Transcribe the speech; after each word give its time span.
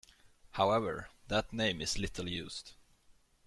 However, 0.53 1.09
that 1.27 1.53
name 1.53 1.79
is 1.79 1.99
little 1.99 2.27
used. 2.27 2.73